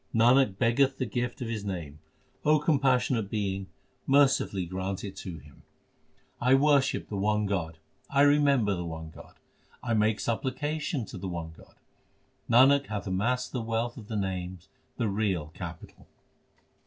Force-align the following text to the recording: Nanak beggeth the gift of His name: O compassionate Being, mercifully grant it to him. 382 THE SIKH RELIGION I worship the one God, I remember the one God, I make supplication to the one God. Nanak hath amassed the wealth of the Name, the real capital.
Nanak 0.15 0.57
beggeth 0.57 0.97
the 0.97 1.05
gift 1.05 1.43
of 1.43 1.47
His 1.47 1.63
name: 1.63 1.99
O 2.43 2.57
compassionate 2.57 3.29
Being, 3.29 3.67
mercifully 4.07 4.65
grant 4.65 5.03
it 5.03 5.15
to 5.17 5.37
him. 5.37 5.61
382 6.39 6.39
THE 6.39 6.39
SIKH 6.39 6.41
RELIGION 6.41 6.57
I 6.57 6.63
worship 6.65 7.09
the 7.09 7.17
one 7.17 7.45
God, 7.45 7.77
I 8.09 8.21
remember 8.23 8.73
the 8.73 8.83
one 8.83 9.11
God, 9.11 9.35
I 9.83 9.93
make 9.93 10.19
supplication 10.19 11.05
to 11.05 11.19
the 11.19 11.27
one 11.29 11.53
God. 11.55 11.75
Nanak 12.49 12.87
hath 12.87 13.05
amassed 13.05 13.51
the 13.51 13.61
wealth 13.61 13.95
of 13.95 14.07
the 14.07 14.17
Name, 14.17 14.57
the 14.97 15.07
real 15.07 15.49
capital. 15.53 16.07